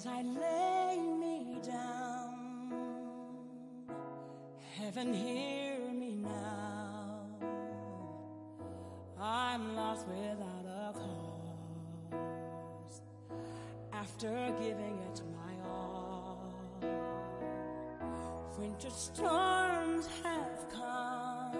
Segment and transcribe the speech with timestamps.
[0.00, 2.72] as I lay me down.
[4.76, 7.26] Heaven, hear me now.
[9.20, 11.12] I'm lost without a cause
[13.92, 16.54] after giving it my all.
[18.58, 21.58] Winter storms have come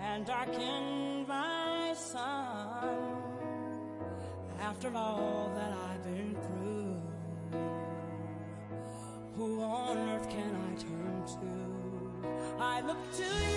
[0.00, 3.18] and darkened my sun
[4.60, 6.27] after all that I've been
[13.16, 13.47] to you.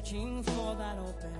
[0.00, 1.39] searching for that open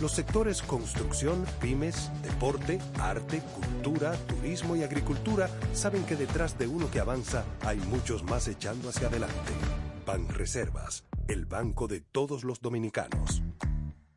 [0.00, 6.90] Los sectores construcción, pymes, deporte, arte, cultura, turismo y agricultura saben que detrás de uno
[6.90, 9.52] que avanza hay muchos más echando hacia adelante.
[10.06, 13.42] Banreservas, el banco de todos los dominicanos.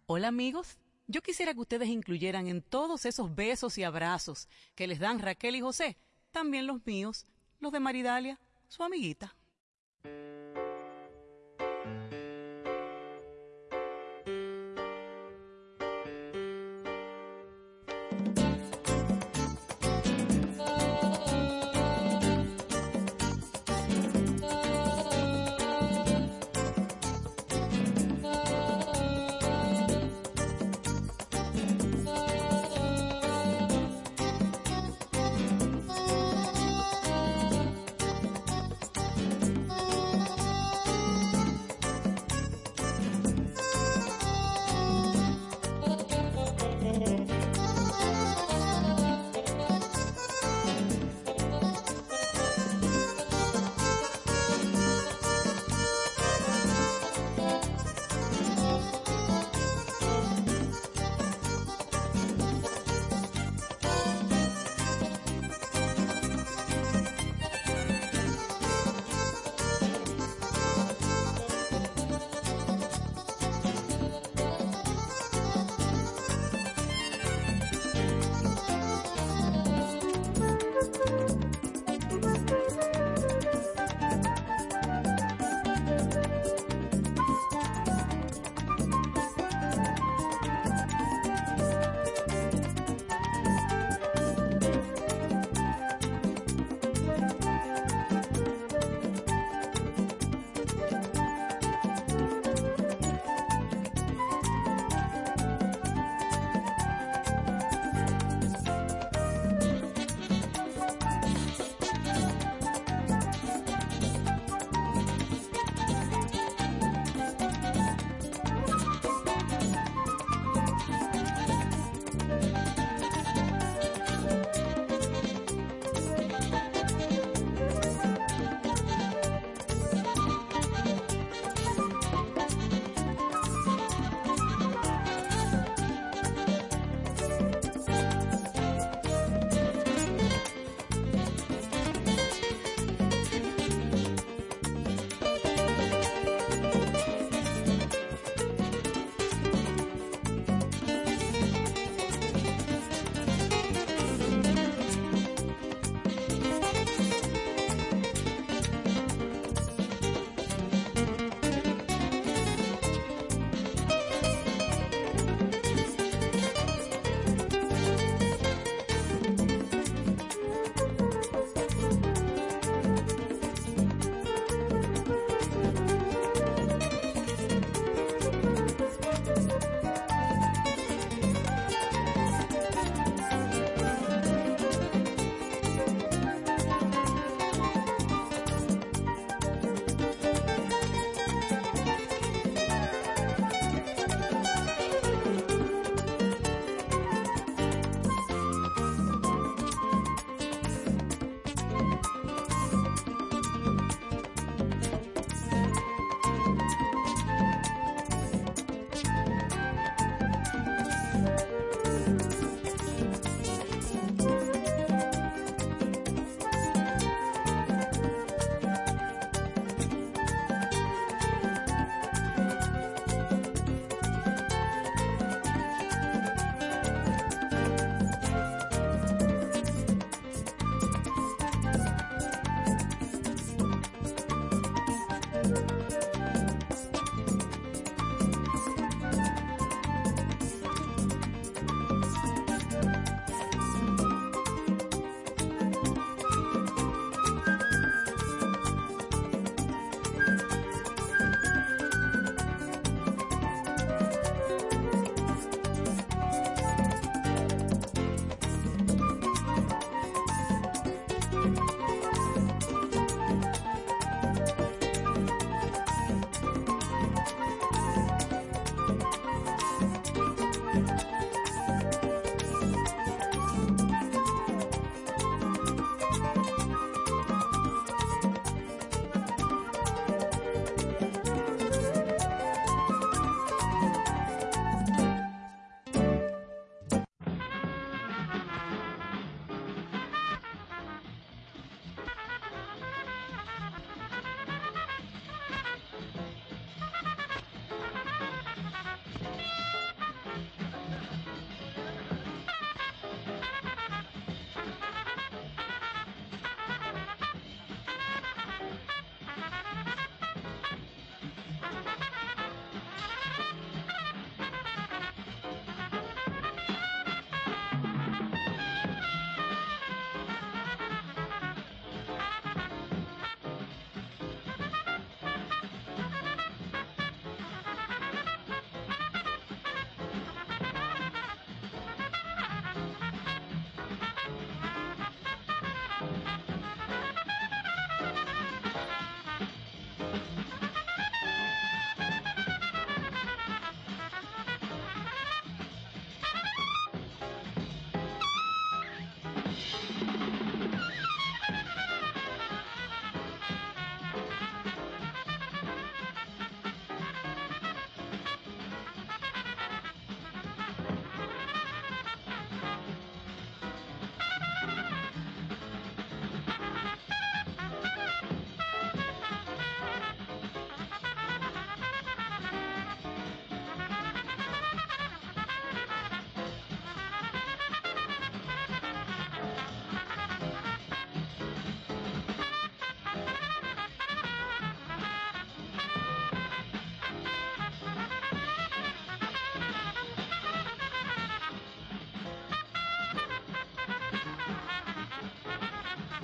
[0.06, 5.00] Hola amigos, yo quisiera que ustedes incluyeran en todos esos besos y abrazos que les
[5.00, 5.98] dan Raquel y José,
[6.32, 7.28] también los míos,
[7.60, 9.36] los de Maridalia, su amiguita.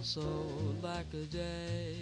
[0.00, 0.24] also
[0.80, 1.94] lack a day.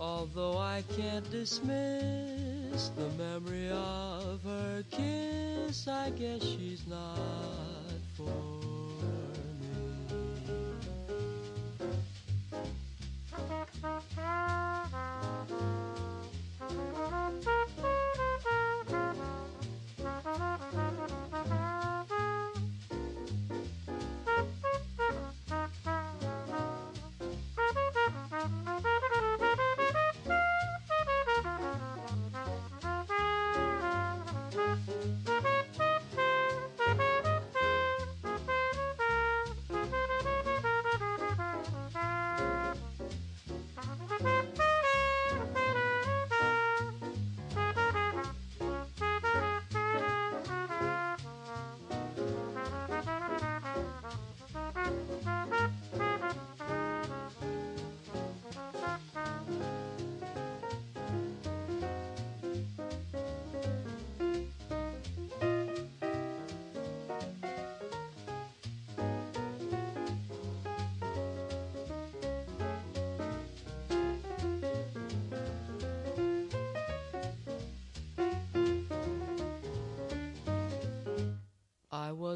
[0.00, 7.20] Although I can't dismiss the memory of her kiss, I guess she's not
[8.16, 8.24] for
[17.30, 17.68] me.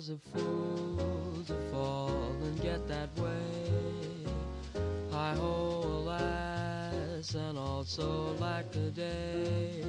[0.01, 4.25] I was a fool to fall and get that way.
[5.11, 9.85] Hi ho, alas, and also lack a day.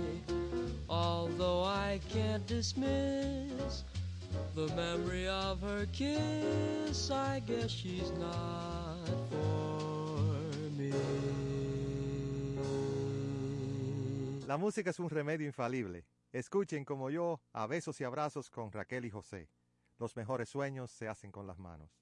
[0.89, 3.85] Although I can't dismiss
[4.53, 10.27] the memory of her kiss, I guess she's not for
[10.77, 10.91] me.
[14.45, 16.03] La música es un remedio infalible.
[16.33, 19.47] Escuchen como yo a besos y abrazos con Raquel y José.
[20.01, 22.00] Los mejores sueños se hacen con las manos.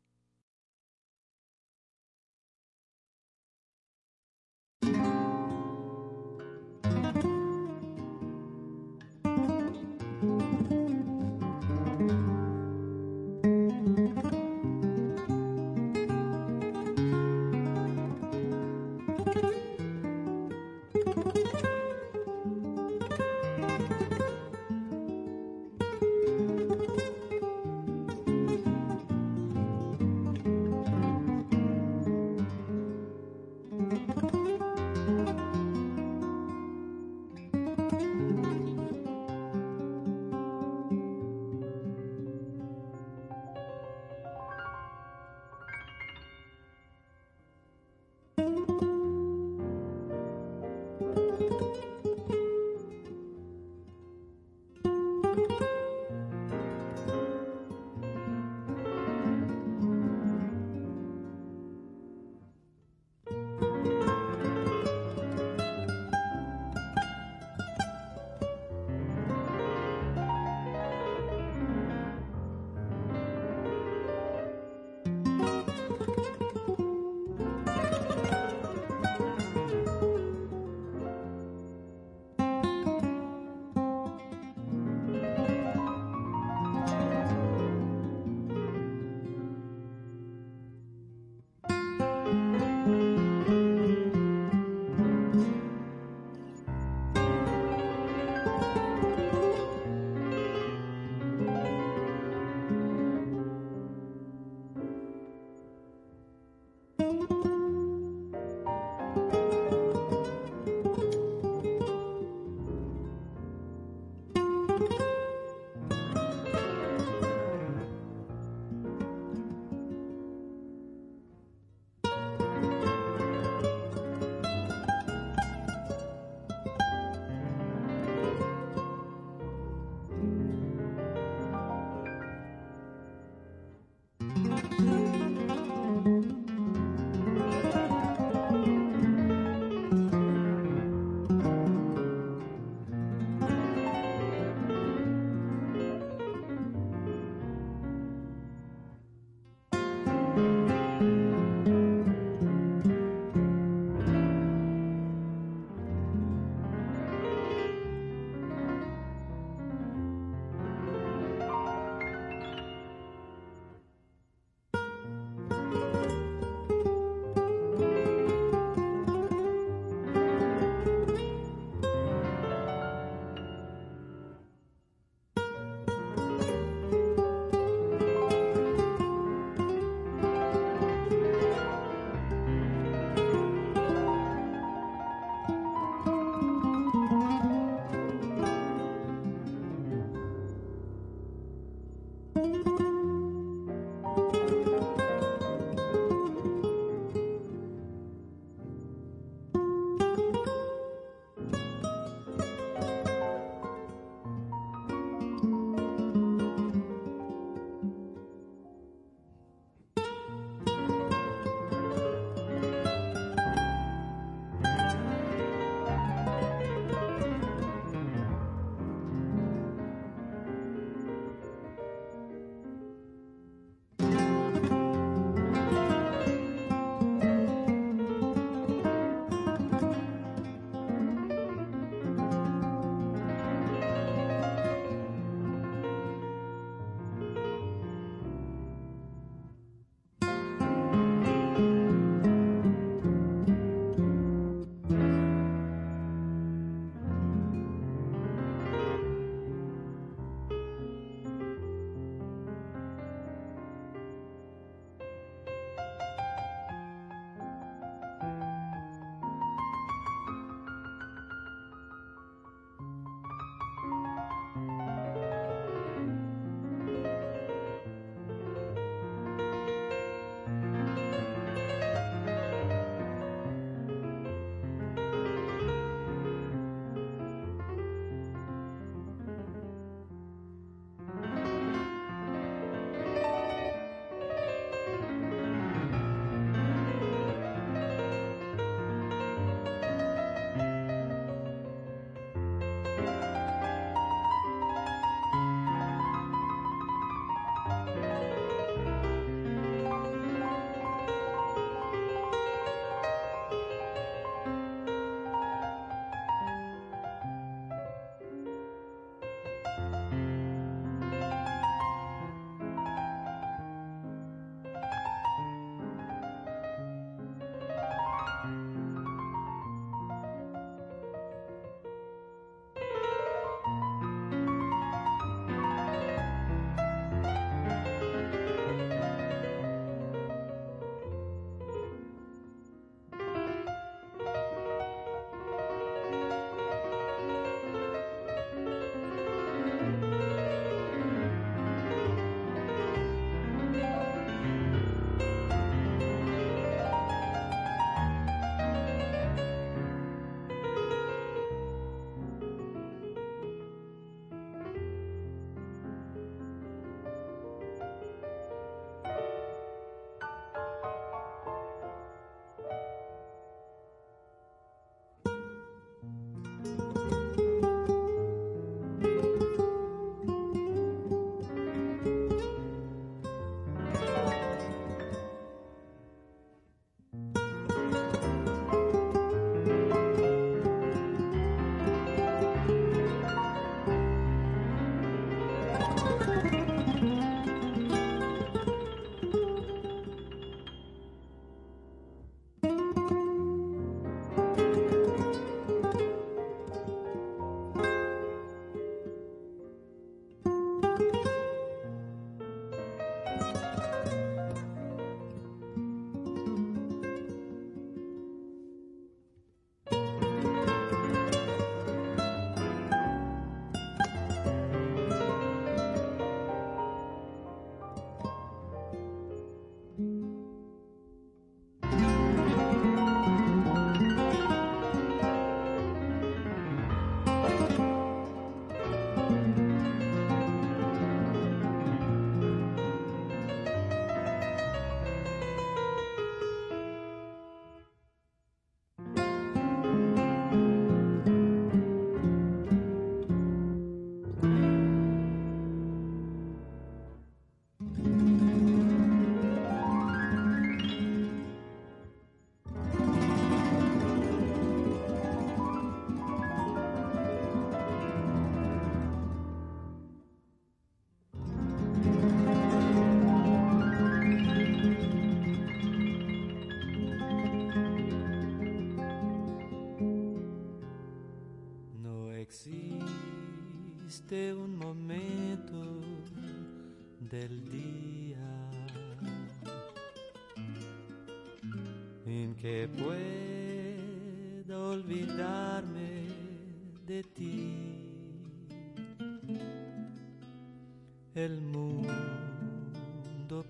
[491.45, 492.05] El mundo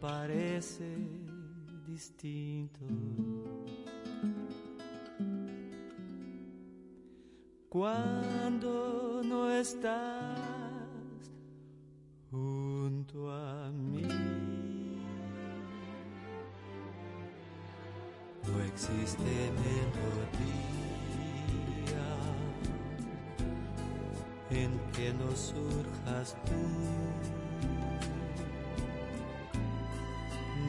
[0.01, 0.87] parece
[1.85, 2.79] distinto.
[7.69, 10.39] Cuando no estás
[12.31, 14.07] junto a mí.
[18.47, 20.49] No existe melodía
[24.49, 27.38] en que no surjas tú,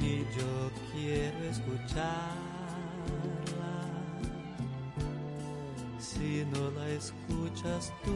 [0.01, 2.20] ni yo quiero escucharla
[5.99, 8.11] si no la escuchas tú.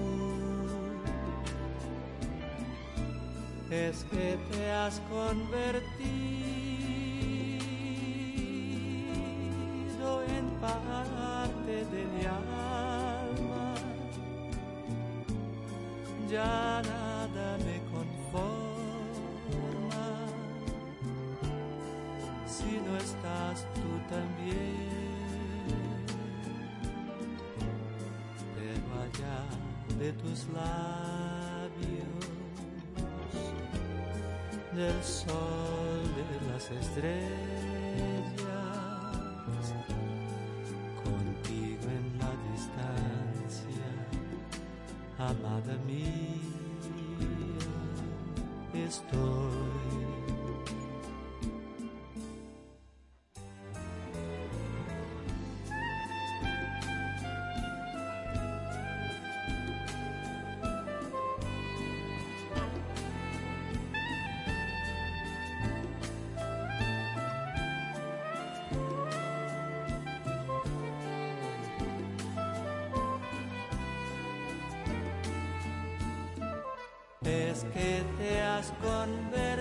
[3.71, 6.74] es que te has convertido
[23.75, 25.15] tú también.
[28.57, 29.39] Pero allá
[29.99, 32.25] de tus labios
[34.75, 37.84] del sol de las estrellas,
[77.55, 79.54] es que te has convertido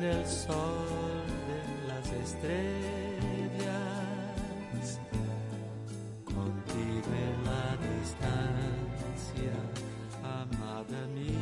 [0.00, 2.48] del sol de las estrellas,
[6.24, 9.52] contigo en la distancia,
[10.22, 11.34] amada mía,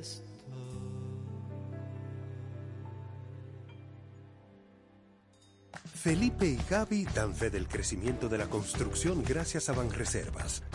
[0.00, 0.32] estoy.
[5.94, 10.62] Felipe y Gaby dan fe del crecimiento de la construcción gracias a Banreservas.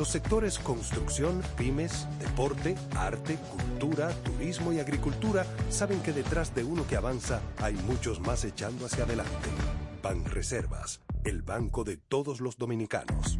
[0.00, 6.86] Los sectores construcción, pymes, deporte, arte, cultura, turismo y agricultura saben que detrás de uno
[6.86, 9.50] que avanza hay muchos más echando hacia adelante.
[10.02, 13.38] Banreservas, el banco de todos los dominicanos.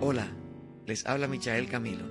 [0.00, 0.26] Hola,
[0.86, 2.06] les habla Michael Camilo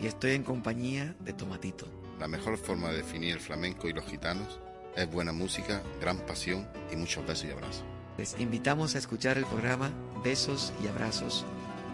[0.00, 1.86] y estoy en compañía de Tomatito.
[2.18, 4.58] La mejor forma de definir el flamenco y los gitanos
[4.96, 7.93] es buena música, gran pasión y muchos besos y abrazos.
[8.16, 9.90] Les invitamos a escuchar el programa
[10.22, 11.44] Besos y Abrazos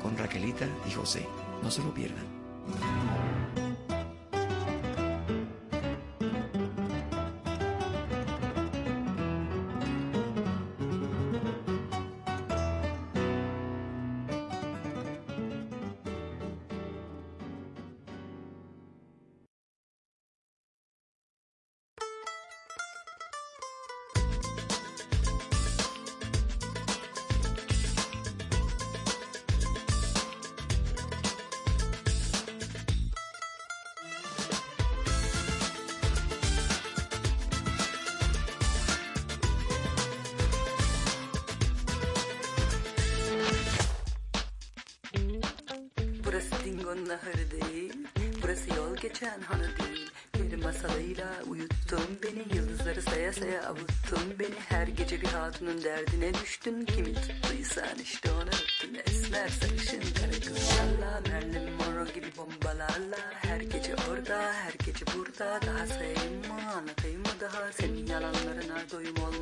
[0.03, 1.27] con Raquelita y José.
[1.63, 2.40] No se lo pierdan.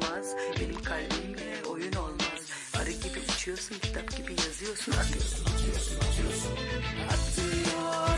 [0.09, 0.34] Olmaz.
[0.61, 2.50] Benim kalbimle oyun olmaz.
[2.80, 4.92] Arı gibi uçuyorsun kitap gibi yazıyorsun.
[4.92, 6.52] Atıyorsun atıyorsun atıyorsun.
[7.12, 8.18] Atıyor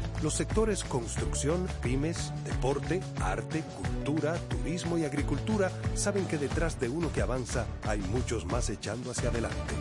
[0.21, 7.11] Los sectores construcción, pymes, deporte, arte, cultura, turismo y agricultura saben que detrás de uno
[7.11, 9.73] que avanza hay muchos más echando hacia adelante.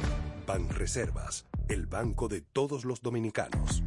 [0.46, 3.82] Banreservas, el banco de todos los dominicanos.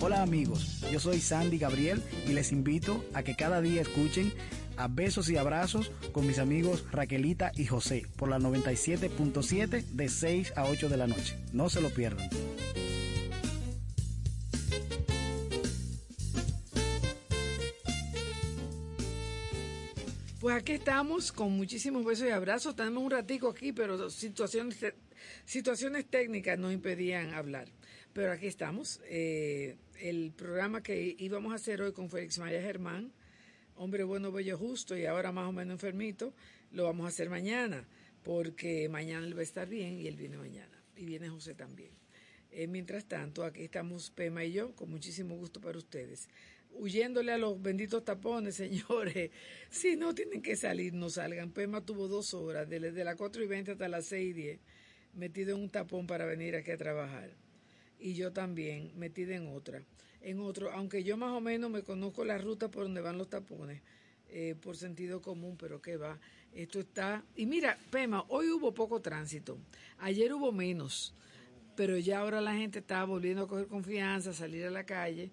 [0.00, 4.32] Hola amigos, yo soy Sandy Gabriel y les invito a que cada día escuchen
[4.76, 10.52] a Besos y Abrazos con mis amigos Raquelita y José por la 97.7 de 6
[10.56, 11.38] a 8 de la noche.
[11.52, 12.28] No se lo pierdan.
[20.42, 22.74] Pues aquí estamos con muchísimos besos y abrazos.
[22.74, 24.76] Tenemos un ratico aquí, pero situaciones,
[25.44, 27.68] situaciones técnicas nos impedían hablar.
[28.12, 29.00] Pero aquí estamos.
[29.04, 33.12] Eh, el programa que íbamos a hacer hoy con Félix María Germán,
[33.82, 36.32] hombre bueno, bello, justo y ahora más o menos enfermito,
[36.70, 37.84] lo vamos a hacer mañana,
[38.22, 40.82] porque mañana él va a estar bien y él viene mañana.
[40.96, 41.90] Y viene José también.
[42.52, 46.28] Eh, mientras tanto, aquí estamos Pema y yo, con muchísimo gusto para ustedes.
[46.74, 49.30] Huyéndole a los benditos tapones, señores.
[49.68, 51.50] Si no tienen que salir, no salgan.
[51.50, 54.60] Pema tuvo dos horas, desde las 4 y 20 hasta las 6 y 10,
[55.14, 57.30] metido en un tapón para venir aquí a trabajar.
[57.98, 59.82] Y yo también, metida en otra.
[60.22, 63.28] En otro, aunque yo más o menos me conozco la ruta por donde van los
[63.28, 63.82] tapones,
[64.28, 66.18] eh, por sentido común, pero qué va.
[66.54, 67.24] Esto está.
[67.36, 69.58] Y mira, Pema, hoy hubo poco tránsito.
[69.98, 71.14] Ayer hubo menos
[71.74, 75.30] pero ya ahora la gente está volviendo a coger confianza, a salir a la calle,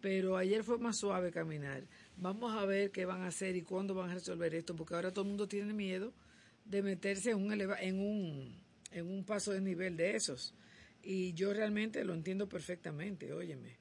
[0.00, 1.84] pero ayer fue más suave caminar.
[2.16, 5.12] Vamos a ver qué van a hacer y cuándo van a resolver esto, porque ahora
[5.12, 6.12] todo el mundo tiene miedo
[6.64, 8.56] de meterse en un, en un,
[8.92, 10.54] en un paso de nivel de esos.
[11.02, 13.79] Y yo realmente lo entiendo perfectamente, óyeme.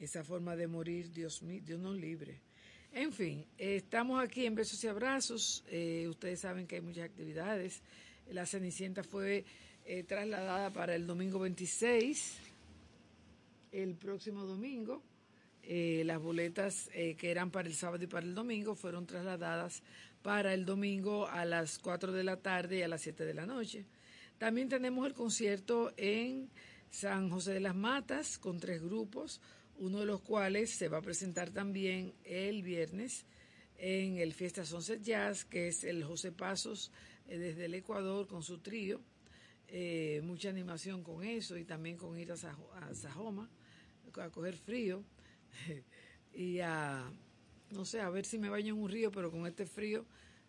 [0.00, 2.40] Esa forma de morir, Dios mío, Dios nos libre.
[2.90, 5.62] En fin, estamos aquí en Besos y Abrazos.
[5.68, 7.82] eh, ustedes saben que hay muchas actividades.
[8.30, 9.44] La Cenicienta fue
[9.84, 12.38] eh, trasladada para el domingo 26,
[13.72, 15.02] el próximo domingo.
[15.62, 19.82] Eh, las boletas que eran para el sábado y para el domingo fueron trasladadas
[20.22, 23.44] para el domingo a las 4 de la tarde y a las 7 de la
[23.44, 23.84] noche.
[24.38, 26.48] También tenemos el concierto en
[26.90, 29.40] San José de las Matas con tres grupos,
[29.80, 33.24] uno de los cuales se va a presentar también el viernes
[33.78, 36.92] en el Fiesta Sunset Jazz, que es el José Pasos
[37.28, 39.00] eh, desde el Ecuador con su trío.
[39.68, 43.48] Eh, mucha animación con eso y también con ir a, Sajo- a Sajoma
[44.20, 45.04] a coger frío
[46.34, 47.10] y a,
[47.70, 50.04] no sé, a ver si me baño en un río, pero con este frío,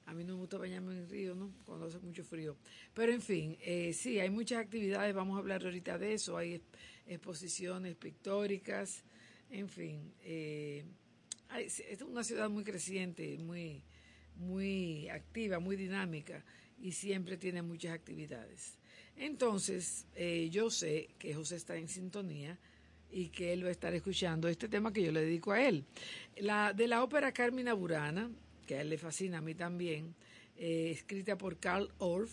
[0.07, 1.51] a mí no me gusta bañarme en el río, ¿no?
[1.65, 2.57] Cuando hace mucho frío.
[2.95, 6.55] Pero en fin, eh, sí, hay muchas actividades, vamos a hablar ahorita de eso, hay
[6.55, 9.03] exp- exposiciones pictóricas,
[9.51, 10.13] en fin.
[10.23, 10.85] eh,
[11.57, 13.83] es una ciudad muy creciente, muy,
[14.37, 16.43] muy activa, muy dinámica
[16.79, 18.77] y siempre tiene muchas actividades.
[19.17, 22.57] Entonces, eh, yo sé que José está en sintonía
[23.11, 25.85] y que él va a estar escuchando este tema que yo le dedico a él.
[26.37, 28.31] La, de la ópera Carmina Burana,
[28.65, 30.15] que a él le fascina, a mí también,
[30.55, 32.31] eh, escrita por Karl Orff,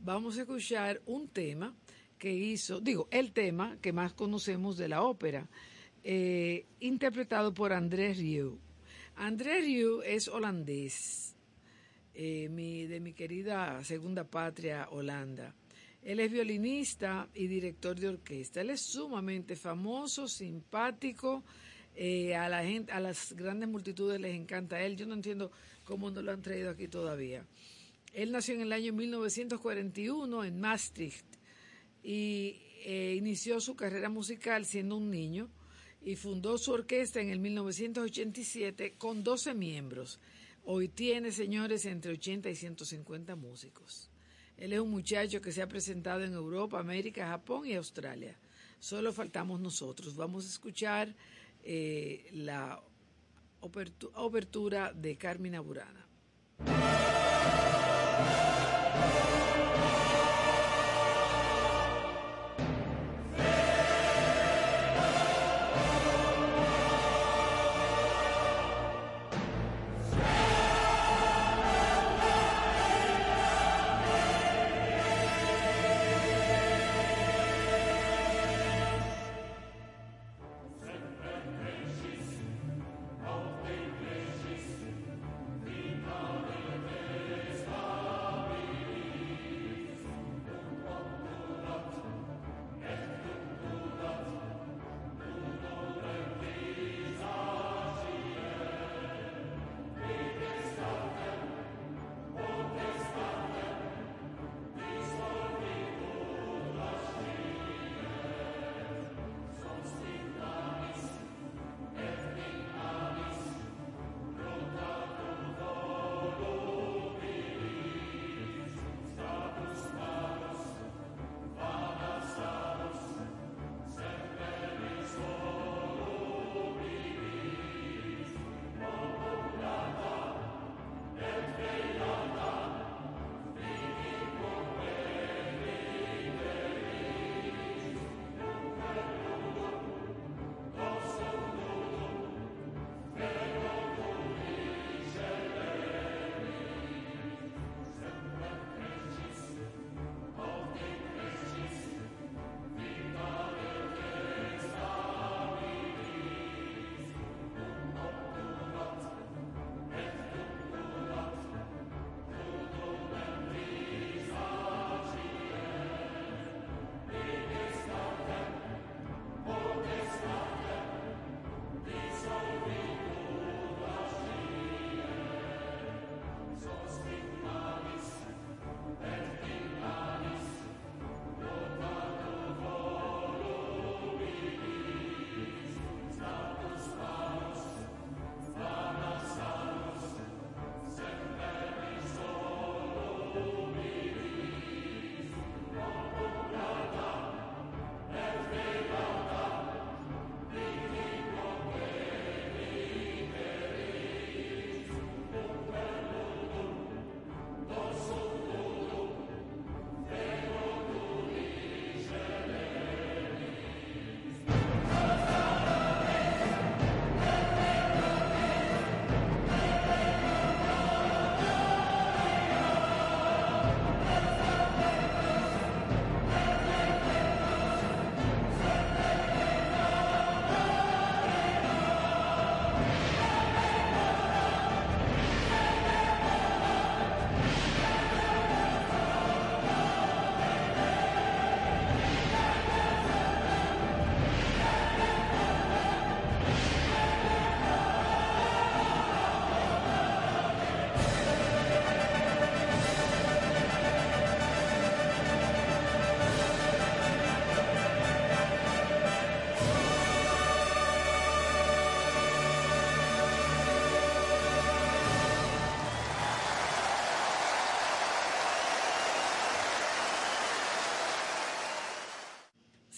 [0.00, 1.74] vamos a escuchar un tema
[2.18, 5.48] que hizo, digo, el tema que más conocemos de la ópera,
[6.02, 8.58] eh, interpretado por André Rieu.
[9.16, 11.34] André Rieu es holandés,
[12.14, 12.48] eh,
[12.88, 15.54] de mi querida segunda patria, Holanda.
[16.02, 18.62] Él es violinista y director de orquesta.
[18.62, 21.44] Él es sumamente famoso, simpático.
[21.96, 24.96] eh, a la gente, a las grandes multitudes les encanta él.
[24.96, 25.50] Yo no entiendo
[25.84, 27.44] cómo no lo han traído aquí todavía.
[28.14, 31.26] Él nació en el año 1941 en Maastricht
[32.02, 32.56] y
[33.16, 35.50] inició su carrera musical siendo un niño
[36.02, 40.18] y fundó su orquesta en el 1987 con 12 miembros.
[40.64, 44.10] Hoy tiene, señores, entre 80 y 150 músicos.
[44.56, 48.38] Él es un muchacho que se ha presentado en Europa, América, Japón y Australia.
[48.78, 50.16] Solo faltamos nosotros.
[50.16, 51.14] Vamos a escuchar
[51.62, 52.82] eh, la
[53.60, 56.06] obertura de Carmina Burana.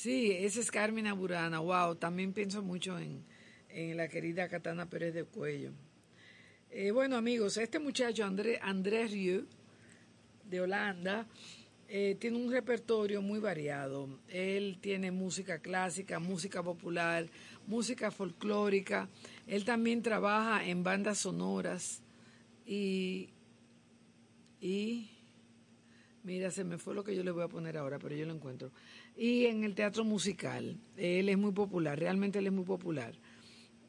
[0.02, 1.60] Sí, esa es Carmina Burana.
[1.60, 3.24] Wow, también pienso mucho en,
[3.96, 5.70] la querida Catana Pérez de Cuello.
[6.72, 9.46] Eh, bueno, amigos, este muchacho André, Andrés Rieu,
[10.42, 11.28] de Holanda,
[11.88, 14.18] eh, tiene un repertorio muy variado.
[14.28, 17.28] Él tiene música clásica, música popular,
[17.68, 19.08] música folclórica.
[19.46, 22.02] Él también trabaja en bandas sonoras
[22.66, 23.30] y,
[24.60, 25.12] y
[26.24, 28.34] mira, se me fue lo que yo le voy a poner ahora, pero yo lo
[28.34, 28.72] encuentro.
[29.16, 33.14] Y en el teatro musical, él es muy popular, realmente él es muy popular.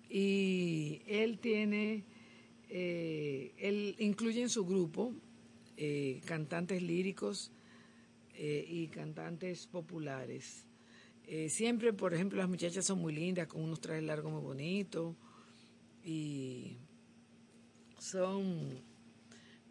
[0.10, 2.04] Y él tiene,
[2.70, 5.14] eh, él incluye en su grupo
[5.76, 7.52] eh, cantantes líricos
[8.36, 10.66] eh, y cantantes populares.
[11.26, 15.16] Eh, siempre, por ejemplo, las muchachas son muy lindas, con unos trajes largos muy bonitos.
[16.04, 16.78] Y
[17.98, 18.82] son,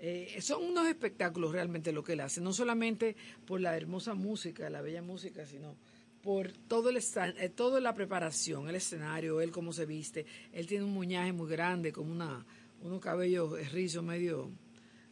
[0.05, 2.41] eh, son unos espectáculos realmente lo que él hace.
[2.41, 3.15] No solamente
[3.47, 5.77] por la hermosa música, la bella música, sino
[6.25, 10.27] por todo el eh, toda la preparación, el escenario, él cómo se viste.
[10.53, 12.45] Él tiene un muñaje muy grande, como una,
[12.83, 14.51] unos cabellos rizos medio,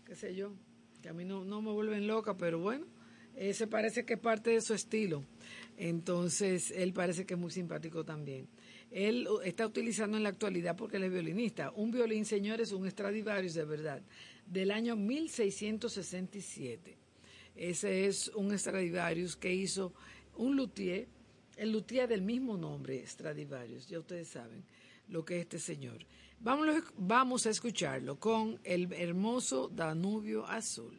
[0.05, 0.55] qué sé yo,
[1.01, 2.85] que a mí no, no me vuelven loca, pero bueno,
[3.37, 5.23] ese parece que es parte de su estilo.
[5.77, 8.49] Entonces, él parece que es muy simpático también.
[8.91, 13.55] Él está utilizando en la actualidad, porque él es violinista, un violín, señores, un Stradivarius
[13.55, 14.03] de verdad,
[14.51, 16.99] del año 1667.
[17.55, 19.95] Ese es un Stradivarius que hizo
[20.37, 21.07] un luthier,
[21.57, 24.65] el luthier del mismo nombre, Stradivarius, ya ustedes saben
[25.09, 26.07] lo que es este señor.
[26.41, 30.99] Vamos, vamos a escucharlo con el hermoso Danubio Azul.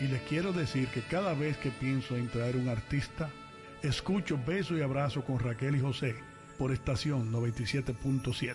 [0.00, 3.28] y les quiero decir que cada vez que pienso en traer un artista,
[3.82, 6.16] escucho Beso y Abrazo con Raquel y José
[6.58, 8.54] por estación 97.7.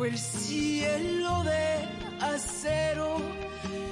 [0.00, 3.18] bajo el cielo de acero.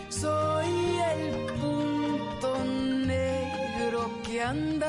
[0.08, 4.87] Soy el punto negro que anda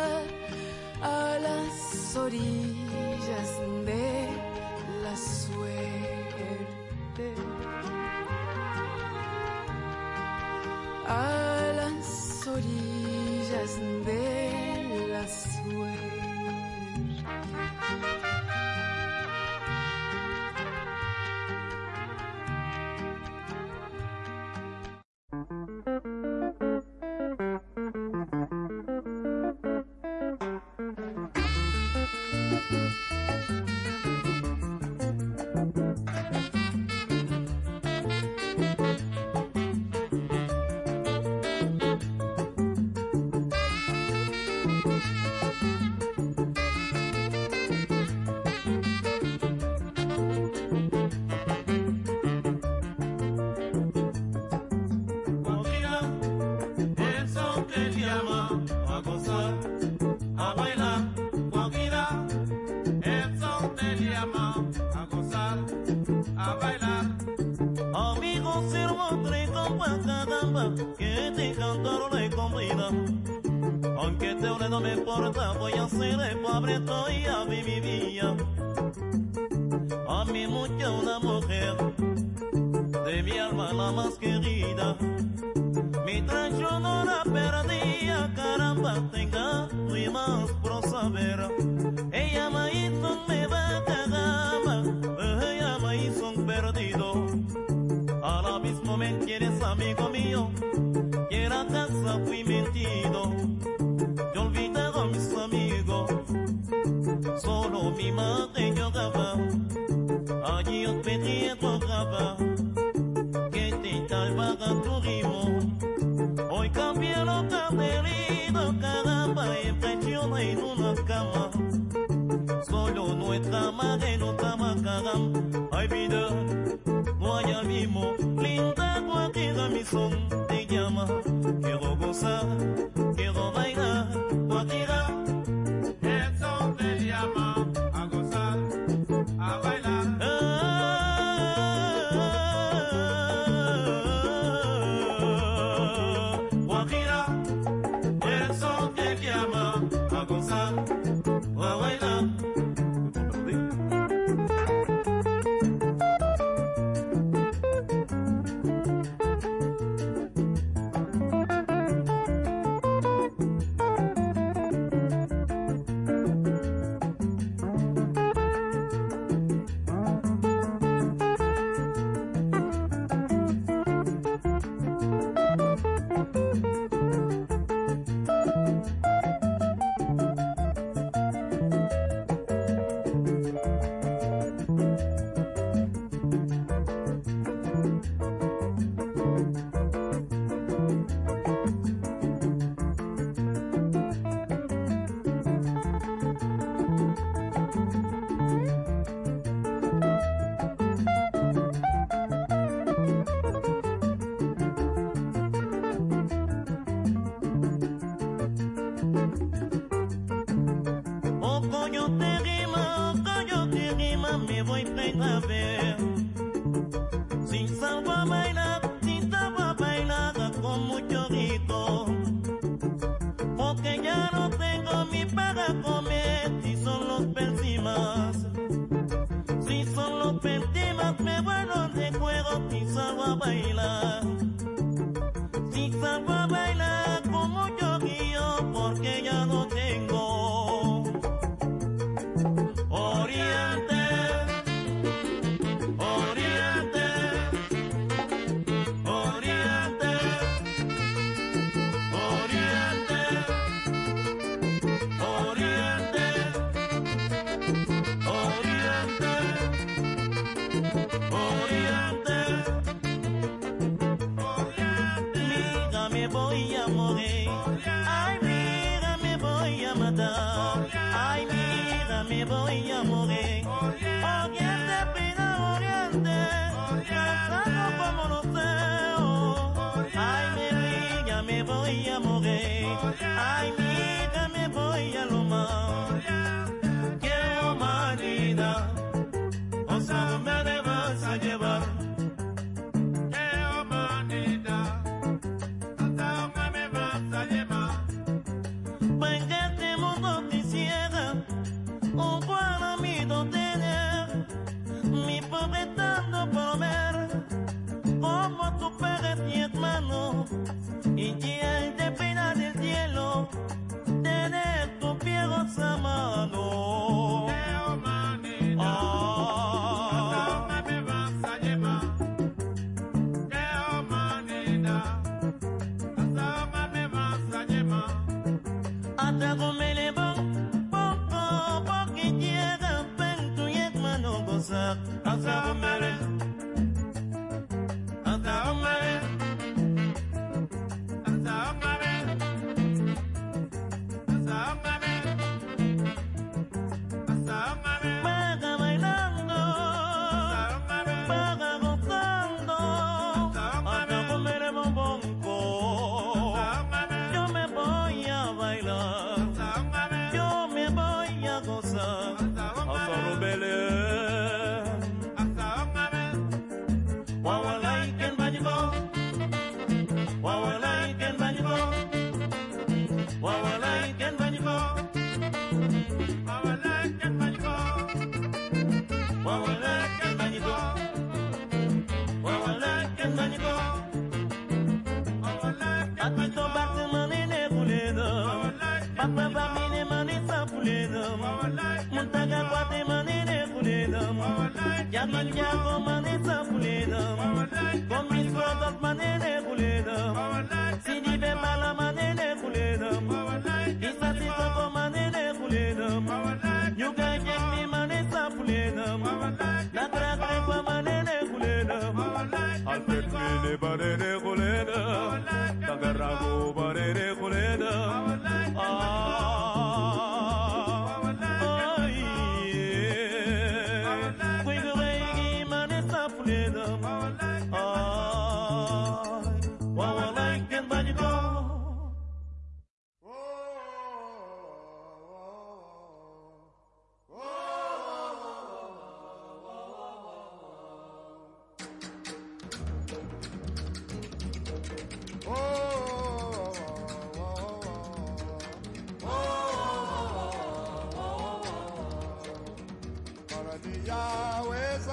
[395.19, 396.28] llaman Yago Mané.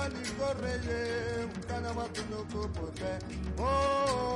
[0.09, 3.13] nani koreye mkana matuno kupote
[3.59, 3.63] oh.
[3.63, 4.36] oh, oh.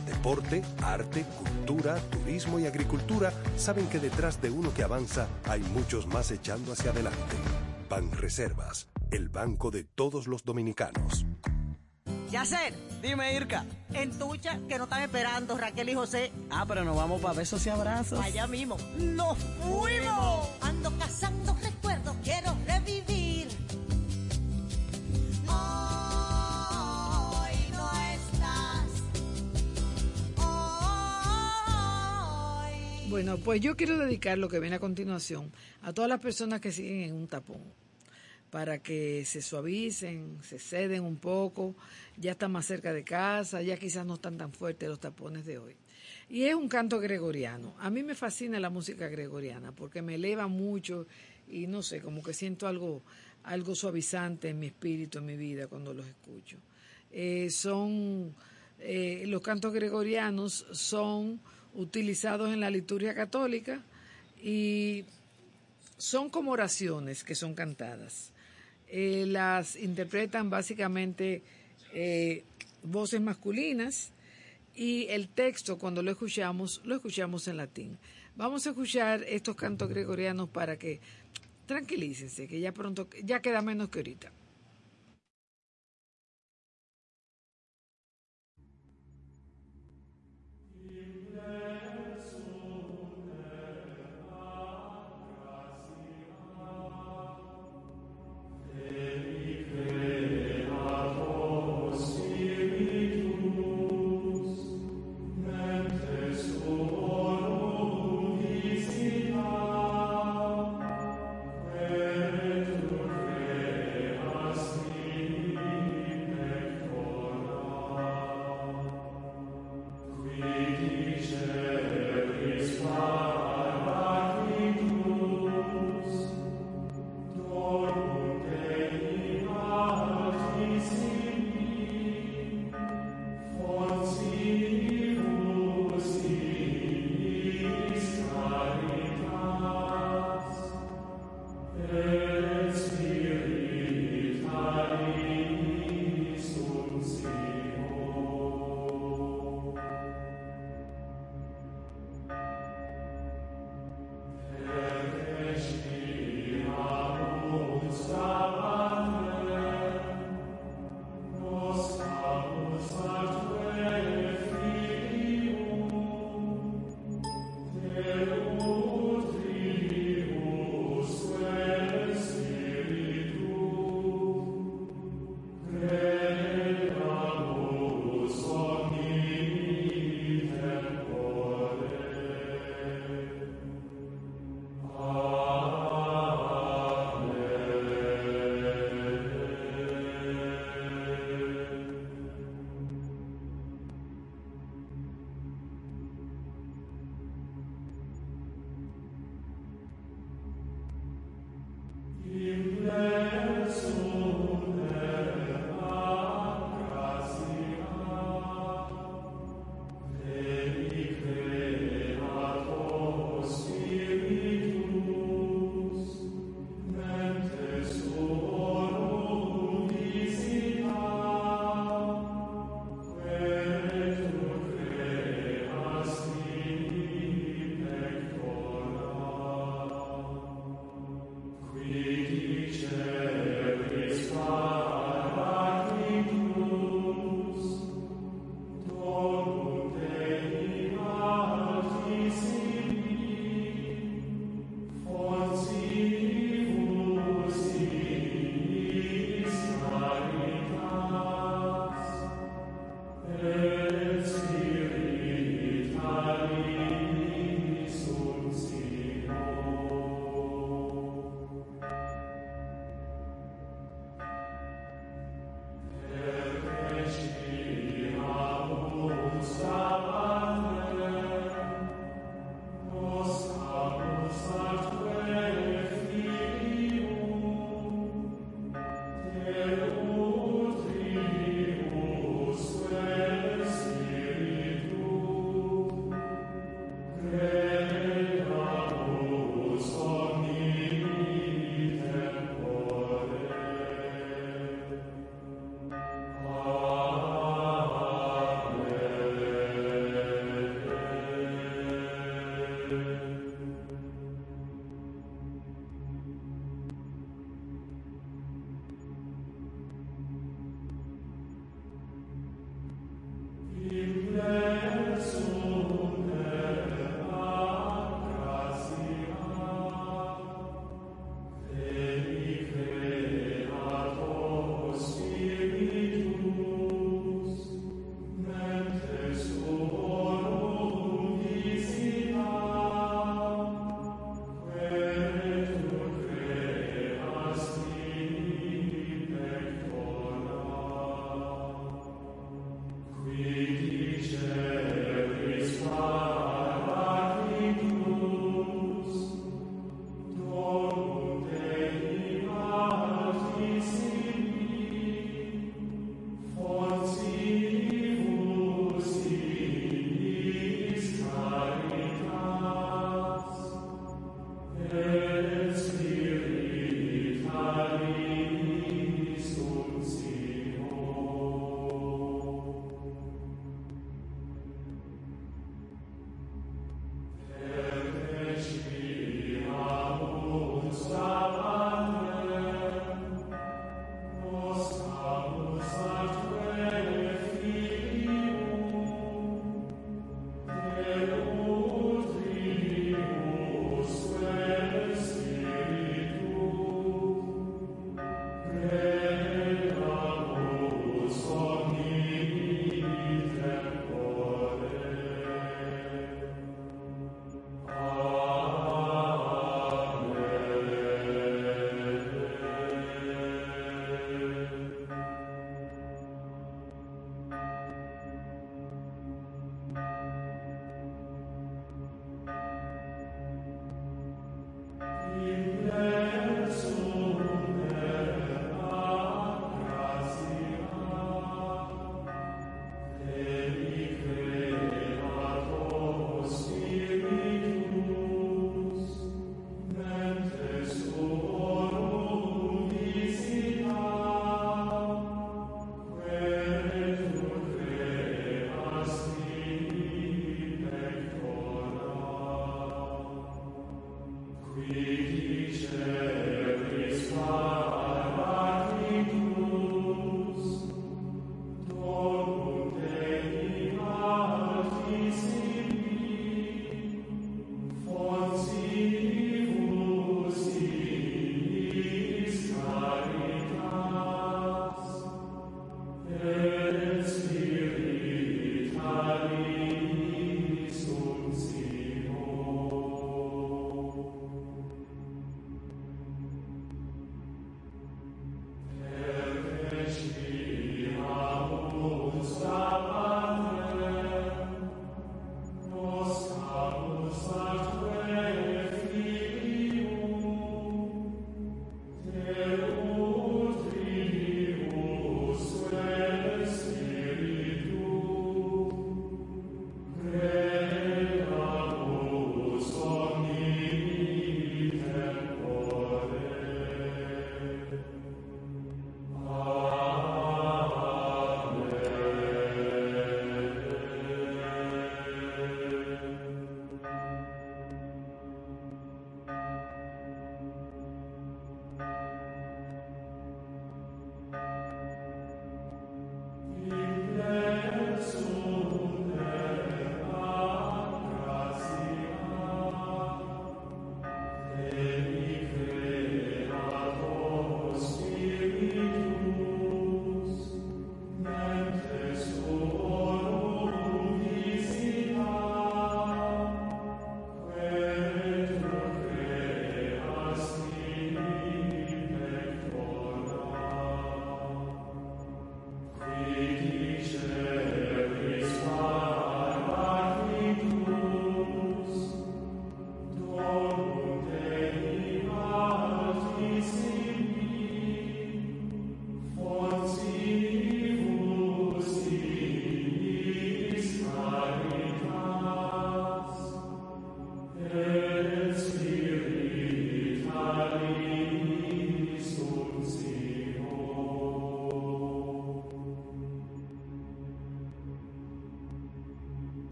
[0.21, 6.05] deporte, arte, cultura, turismo y agricultura saben que detrás de uno que avanza hay muchos
[6.05, 7.35] más echando hacia adelante.
[7.89, 11.25] Banreservas, el banco de todos los dominicanos.
[12.29, 13.65] Yacer, dime Irka.
[13.93, 16.31] En tucha, que no están esperando Raquel y José.
[16.51, 18.19] Ah, pero nos vamos para besos y abrazos.
[18.19, 18.77] Allá mismo.
[18.99, 20.49] ¡Nos fuimos!
[33.37, 35.51] Pues yo quiero dedicar lo que viene a continuación
[35.83, 37.61] a todas las personas que siguen en un tapón,
[38.49, 41.75] para que se suavicen, se ceden un poco,
[42.17, 45.59] ya están más cerca de casa, ya quizás no están tan fuertes los tapones de
[45.59, 45.75] hoy.
[46.29, 47.73] Y es un canto gregoriano.
[47.79, 51.07] A mí me fascina la música gregoriana porque me eleva mucho
[51.47, 53.01] y no sé, como que siento algo,
[53.43, 56.57] algo suavizante en mi espíritu, en mi vida cuando los escucho.
[57.11, 58.35] Eh, son
[58.79, 61.39] eh, los cantos gregorianos son
[61.75, 63.81] utilizados en la liturgia católica
[64.41, 65.05] y
[65.97, 68.31] son como oraciones que son cantadas.
[68.87, 71.43] Eh, las interpretan básicamente
[71.93, 72.43] eh,
[72.83, 74.11] voces masculinas
[74.75, 77.97] y el texto cuando lo escuchamos lo escuchamos en latín.
[78.35, 80.99] Vamos a escuchar estos cantos gregorianos para que
[81.65, 84.31] tranquilícense, que ya pronto, ya queda menos que ahorita.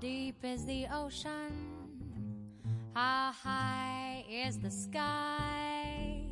[0.00, 1.52] Deep is the ocean?
[2.94, 6.22] How high is the sky?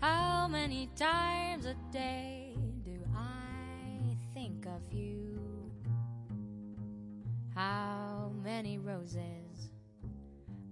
[0.00, 5.38] How many times a day do I think of you?
[7.54, 9.70] How many roses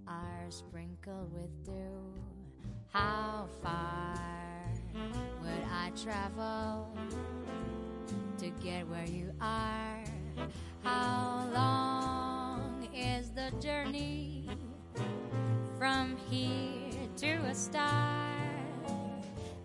[0.07, 1.73] are sprinkled with dew?
[2.93, 4.15] How far
[5.43, 6.97] would I travel
[8.39, 10.05] to get where you are?
[10.83, 11.88] How long
[13.61, 14.45] journey
[15.79, 18.31] from here to a star.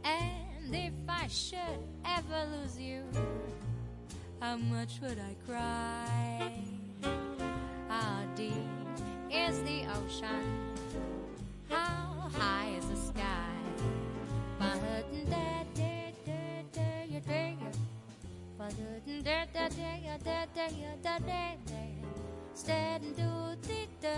[0.03, 1.59] And if I should
[2.03, 3.03] ever lose you,
[4.39, 6.51] how much would I cry?
[7.87, 8.53] How deep
[9.31, 10.73] is the ocean?
[11.69, 13.53] How high is the sky?
[14.59, 17.43] My hurt and da da da da da da
[19.21, 20.67] da da da da da
[21.03, 21.82] da da da
[22.55, 24.15] Steady do the da,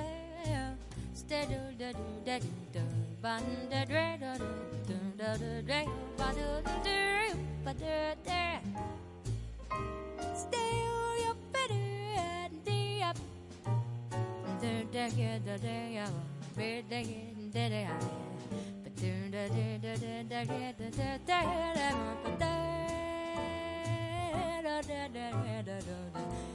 [1.14, 2.82] steady do do da do do,
[3.22, 3.41] ban
[3.72, 4.45] da dre da do
[4.88, 5.86] do da do dre,
[6.18, 7.32] ba do do dre,
[7.64, 7.86] ba do
[8.26, 8.60] dre.
[10.36, 11.76] Stay all your better
[12.18, 13.18] and the up,
[14.62, 16.06] da da da da da,
[16.57, 17.02] be da
[17.53, 18.16] da da da.
[24.86, 26.55] da da da da da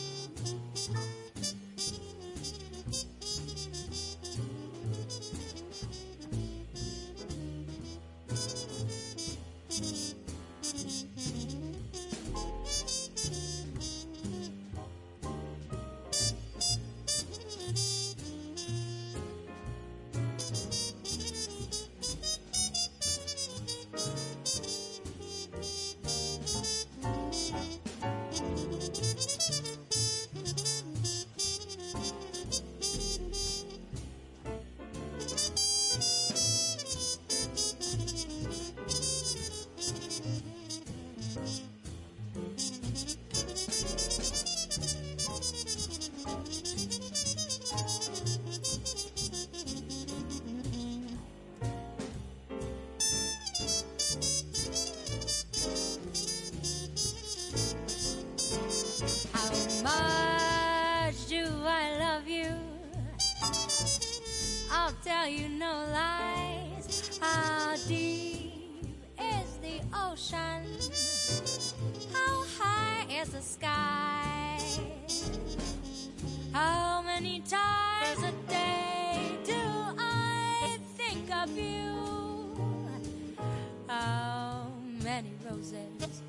[85.51, 86.21] roses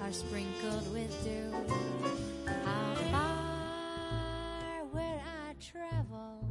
[0.00, 1.52] are sprinkled with dew?
[2.64, 6.48] How far will I travel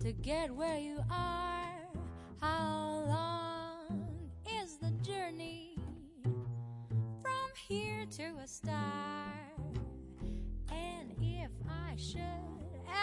[0.00, 1.70] to get where you are?
[2.40, 4.30] How long
[4.62, 5.76] is the journey
[7.22, 9.32] from here to a star?
[10.70, 12.20] And if I should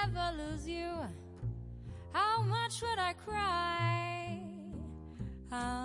[0.04, 0.92] ever lose you,
[2.12, 4.42] how much would I cry?
[5.50, 5.85] How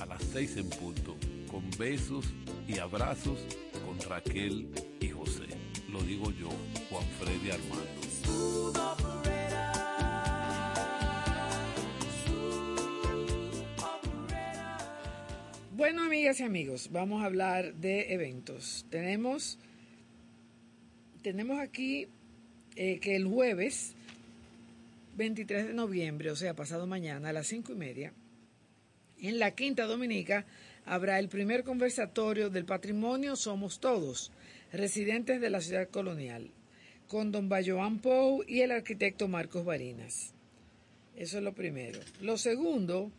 [0.00, 1.16] a las seis en punto,
[1.50, 2.26] con besos
[2.66, 3.38] y abrazos
[3.84, 4.68] con Raquel
[5.00, 5.46] y José.
[5.90, 6.50] Lo digo yo,
[6.90, 8.08] Juan Freddy Armando.
[15.76, 18.84] Bueno, amigas y amigos, vamos a hablar de eventos.
[18.90, 19.58] Tenemos,
[21.22, 22.08] tenemos aquí
[22.76, 23.94] eh, que el jueves
[25.16, 28.12] 23 de noviembre, o sea, pasado mañana a las cinco y media,
[29.22, 30.46] en la Quinta Dominica
[30.84, 34.32] habrá el primer conversatorio del patrimonio Somos Todos,
[34.72, 36.50] residentes de la ciudad colonial,
[37.08, 40.34] con don Bayoán Pou y el arquitecto Marcos Barinas.
[41.16, 41.98] Eso es lo primero.
[42.20, 43.10] Lo segundo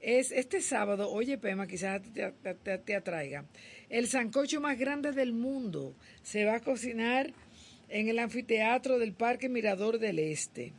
[0.00, 3.44] es este sábado, oye Pema, quizás te- te atraiga,
[3.88, 7.32] el sancocho más grande del mundo se va a cocinar
[7.88, 10.72] en el anfiteatro del Parque Mirador del Este,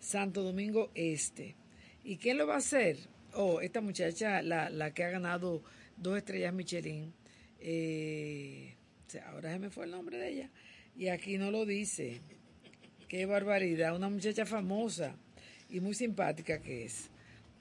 [0.00, 1.54] Santo Domingo Este.
[2.02, 2.96] ¿Y quién lo va a hacer?
[3.36, 5.62] Oh, esta muchacha, la, la que ha ganado
[5.96, 7.12] dos estrellas Michelin.
[7.60, 8.74] eh,
[9.26, 10.50] ahora se me fue el nombre de ella.
[10.96, 12.20] Y aquí no lo dice.
[13.08, 13.94] Qué barbaridad.
[13.96, 15.16] Una muchacha famosa
[15.68, 17.10] y muy simpática que es.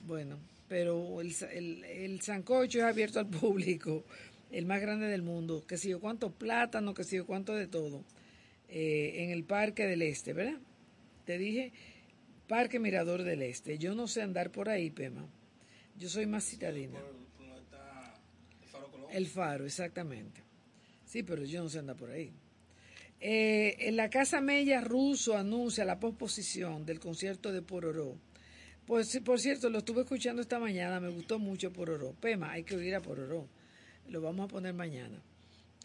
[0.06, 0.38] Bueno,
[0.68, 4.04] pero el, el, el sancocho es abierto al público,
[4.52, 5.64] el más grande del mundo.
[5.68, 8.04] Que sé yo cuánto plátano, que sé yo cuánto de todo.
[8.70, 10.60] eh, en el Parque del Este, ¿verdad?
[11.26, 11.72] Te dije,
[12.48, 13.78] Parque Mirador del Este.
[13.78, 15.28] Yo no sé andar por ahí, Pema.
[15.98, 17.00] Yo soy más citadina.
[19.12, 20.42] El faro, exactamente.
[21.06, 22.32] Sí, pero yo no sé andar por ahí.
[23.20, 28.18] Eh, en la Casa Mella Russo anuncia la posposición del concierto de Pororó.
[28.86, 32.14] Pues, por cierto, lo estuve escuchando esta mañana, me gustó mucho Pororó.
[32.20, 33.48] Pema, hay que oír a Pororó.
[34.10, 35.22] Lo vamos a poner mañana.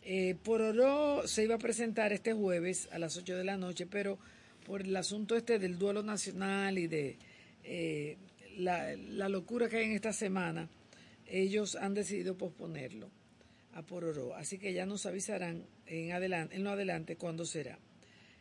[0.02, 4.18] Eh, Pororó se iba a presentar este jueves a las 8 de la noche, pero
[4.64, 7.18] por el asunto este del duelo nacional y de
[7.62, 8.16] eh,
[8.59, 10.68] la, locura que hay en esta semana,
[11.26, 13.10] ellos han decidido posponerlo
[13.72, 14.35] a Pororó.
[14.35, 17.78] Así que ya nos avisarán en, adelante, en lo adelante cuándo será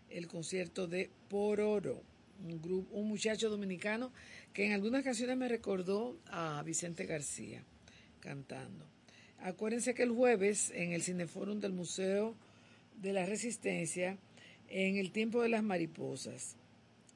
[0.10, 2.02] el concierto de Pororó.
[2.44, 4.12] un, grupo, un muchacho dominicano
[4.54, 7.64] que en algunas canciones me recordó a Vicente García
[8.20, 8.86] cantando.
[9.40, 12.36] Acuérdense que el jueves en el Cineforum del Museo
[13.02, 14.18] de la Resistencia,
[14.70, 16.56] en el tiempo de las mariposas,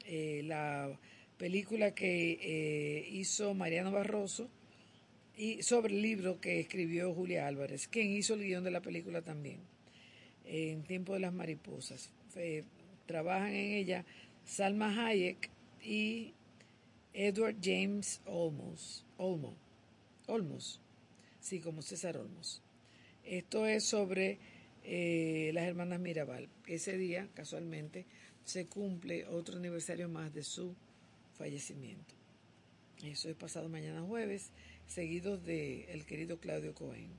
[0.06, 0.98] eh, la
[1.42, 4.48] película que eh, hizo Mariano Barroso
[5.36, 9.24] y sobre el libro que escribió Julia Álvarez, quien hizo el guion de la película
[9.24, 9.58] también,
[10.46, 12.12] en tiempo de las mariposas.
[13.08, 14.06] Trabajan en ella
[14.46, 15.50] Salma Hayek
[15.84, 16.36] y
[17.12, 19.04] Edward James Olmos.
[19.18, 19.56] Olmo.
[20.28, 20.80] Olmos.
[21.40, 22.62] Sí, como César Olmos.
[23.26, 24.38] Esto es sobre
[24.84, 26.50] eh, las hermanas Mirabal.
[26.68, 28.06] Ese día, casualmente,
[28.44, 30.76] se cumple otro aniversario más de su
[31.42, 32.14] fallecimiento.
[33.04, 34.52] Eso es pasado mañana jueves,
[34.86, 37.10] seguido de el querido Claudio Cohen.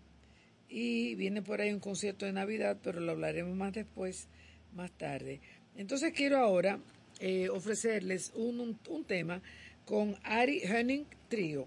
[0.69, 4.29] Y viene por ahí un concierto de Navidad, pero lo hablaremos más después,
[4.77, 5.41] más tarde.
[5.77, 6.79] Entonces quiero ahora
[7.19, 8.79] eh, ofrecerles un,
[9.09, 9.43] tema
[9.85, 11.67] con Ari Henning Trio.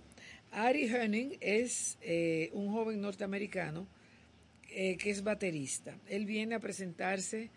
[0.52, 3.86] Ari Henning es eh, un joven norteamericano
[4.70, 6.00] eh, que es baterista.
[6.08, 7.50] Él viene a presentarse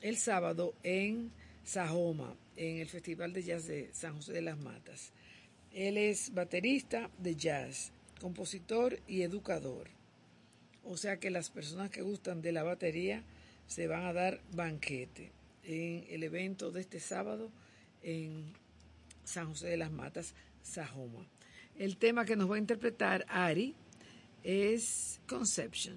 [0.00, 1.30] el sábado en
[1.64, 5.12] Sajoma, en el Festival de Jazz de San José de las Matas.
[5.72, 9.88] Él es baterista de jazz, compositor y educador.
[10.84, 13.22] O sea que las personas que gustan de la batería
[13.66, 15.30] se van a dar banquete
[15.62, 17.52] en el evento de este sábado
[18.02, 18.52] en
[19.24, 21.28] San José de las Matas, Sajoma.
[21.78, 23.76] El tema que nos va a interpretar Ari
[24.42, 25.96] es Conception.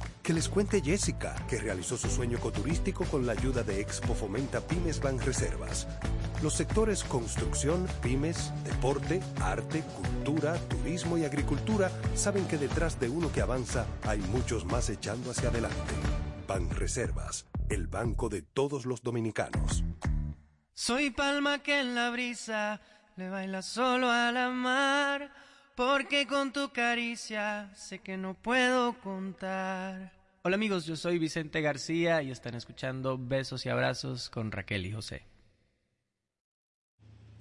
[0.23, 4.61] Que les cuente Jessica, que realizó su sueño ecoturístico con la ayuda de Expo Fomenta
[4.61, 5.87] Pymes Ban Reservas.
[6.43, 13.31] Los sectores construcción, pymes, deporte, arte, cultura, turismo y agricultura saben que detrás de uno
[13.31, 15.93] que avanza hay muchos más echando hacia adelante.
[16.47, 19.83] Ban Reservas, el banco de todos los dominicanos.
[20.73, 22.79] Soy palma que en la brisa
[23.15, 25.40] le baila solo a la mar
[25.81, 30.13] porque con tu caricia sé que no puedo contar.
[30.43, 34.91] Hola amigos, yo soy Vicente García y están escuchando Besos y Abrazos con Raquel y
[34.91, 35.23] José.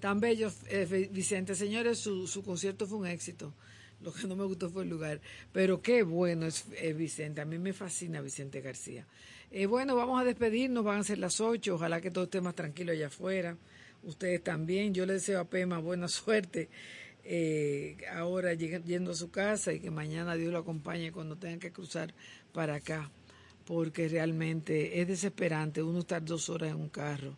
[0.00, 1.54] Tan bello, eh, Vicente.
[1.54, 3.52] Señores, su, su concierto fue un éxito.
[4.00, 5.20] Lo que no me gustó fue el lugar.
[5.52, 7.42] Pero qué bueno es eh, Vicente.
[7.42, 9.06] A mí me fascina Vicente García.
[9.50, 10.82] Eh, bueno, vamos a despedirnos.
[10.82, 11.74] Van a ser las ocho.
[11.74, 13.58] Ojalá que todo esté más tranquilo allá afuera.
[14.02, 14.94] Ustedes también.
[14.94, 16.70] Yo le deseo a Pema buena suerte.
[17.32, 21.70] Eh, ahora yendo a su casa y que mañana Dios lo acompañe cuando tengan que
[21.70, 22.12] cruzar
[22.52, 23.10] para acá.
[23.64, 27.36] Porque realmente es desesperante uno estar dos horas en un carro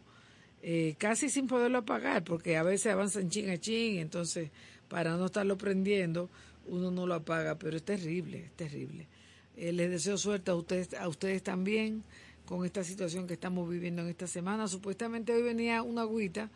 [0.62, 4.50] eh, casi sin poderlo apagar, porque a veces avanzan chin a chin, entonces
[4.88, 6.30] para no estarlo prendiendo,
[6.66, 9.08] uno no lo apaga, pero es terrible, es terrible.
[9.56, 12.04] Eh, les deseo suerte a ustedes, a ustedes también
[12.46, 14.68] con esta situación que estamos viviendo en esta semana.
[14.68, 16.48] Supuestamente hoy venía una agüita,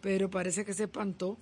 [0.00, 1.38] pero parece que se espantó.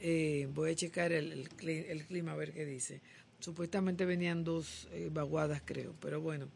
[0.00, 3.00] Eh, voy a checar el, el cli- el clima a ver qué dice.
[3.38, 6.48] Supuestamente venían dos eh, vaguadas, creo, pero bueno.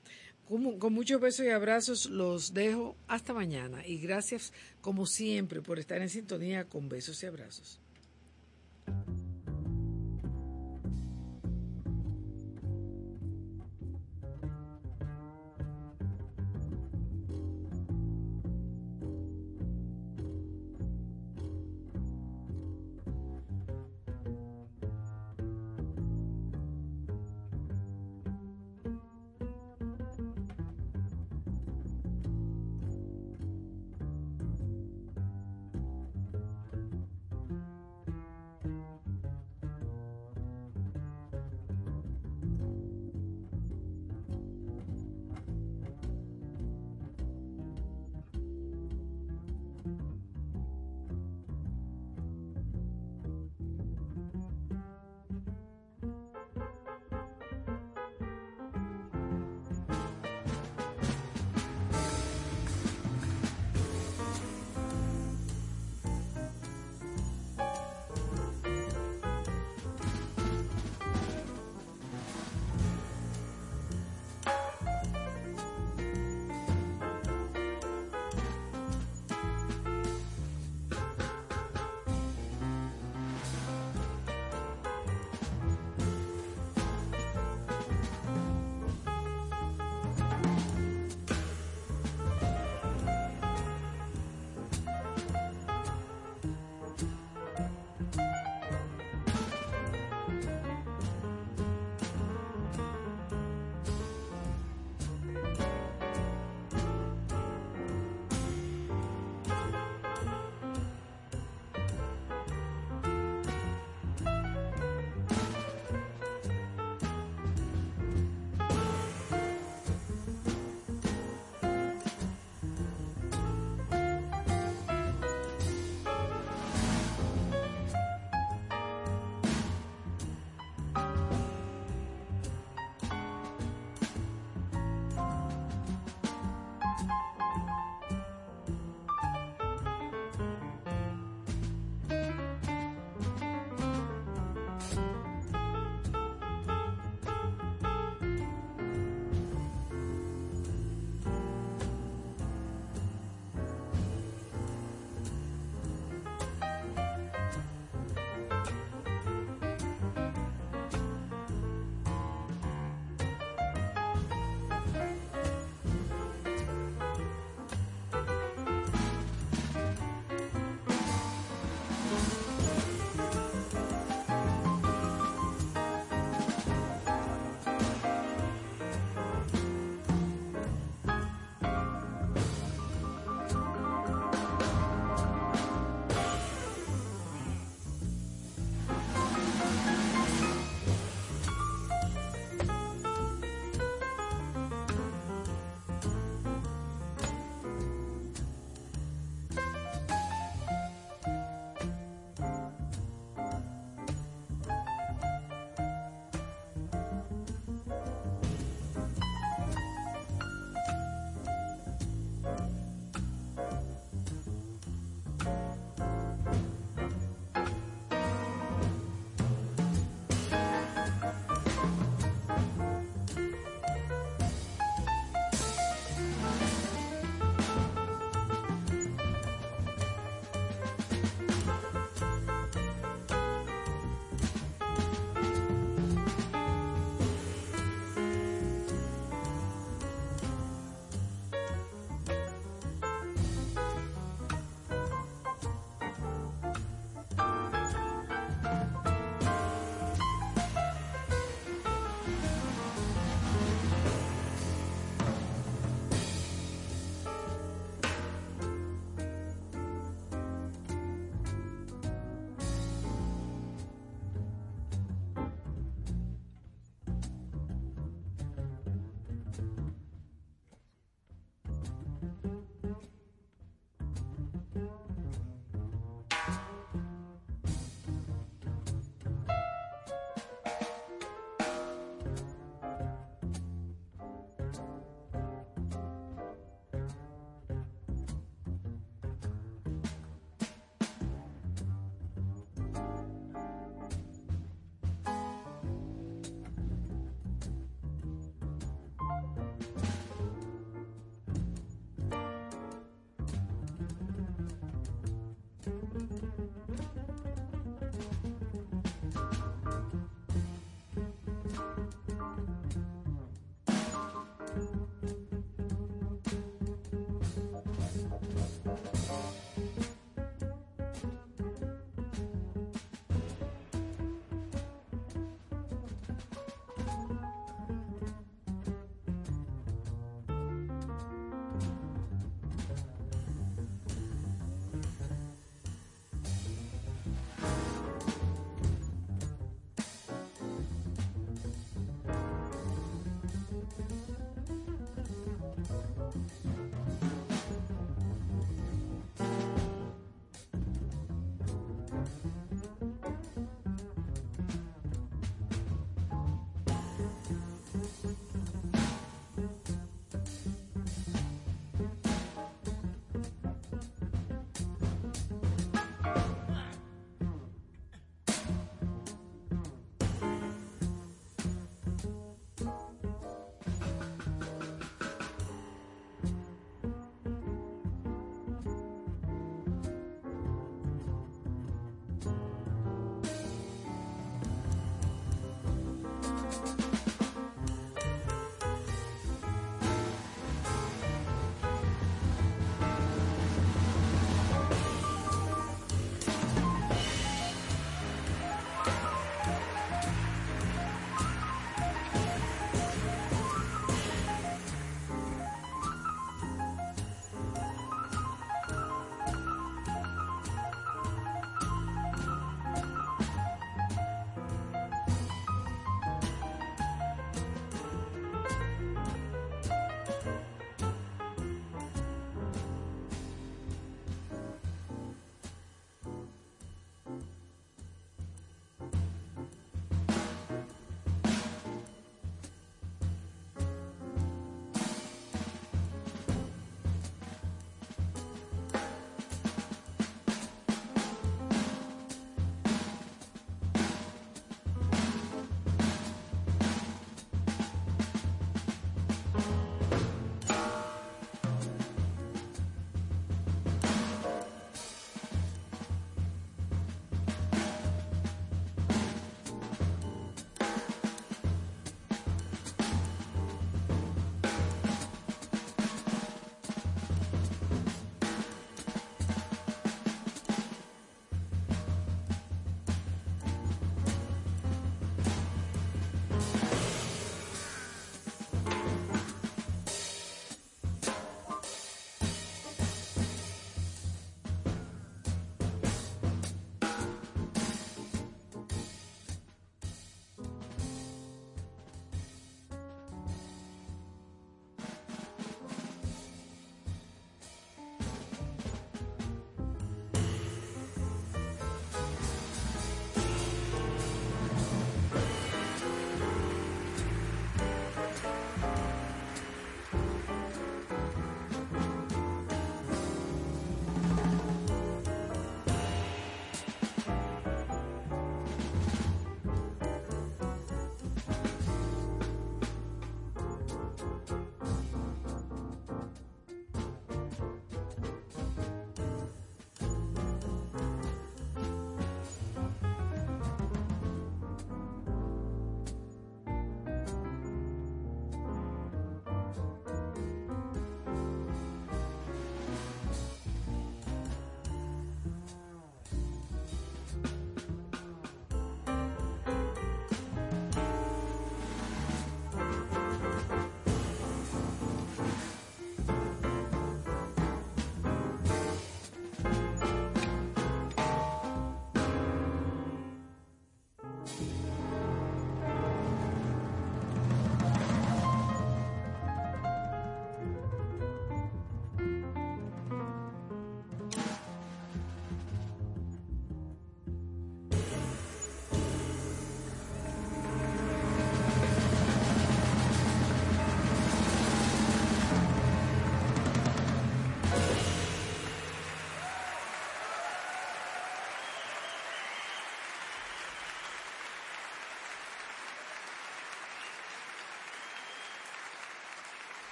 [0.46, 4.52] Con muchos besos y abrazos los dejo hasta mañana y gracias
[4.82, 7.80] como siempre por estar en sintonía con besos y abrazos.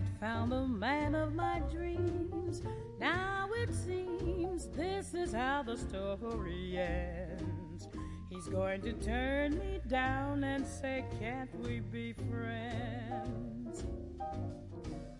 [0.00, 2.62] I'd found the man of my dreams.
[2.98, 7.86] Now it seems this is how the story ends.
[8.30, 13.84] He's going to turn me down and say, Can't we be friends?